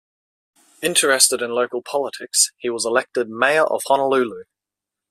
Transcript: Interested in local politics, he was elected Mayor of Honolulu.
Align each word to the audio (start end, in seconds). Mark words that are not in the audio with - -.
Interested 0.81 1.43
in 1.43 1.51
local 1.51 1.83
politics, 1.83 2.49
he 2.57 2.71
was 2.71 2.87
elected 2.87 3.29
Mayor 3.29 3.65
of 3.65 3.83
Honolulu. 3.85 4.45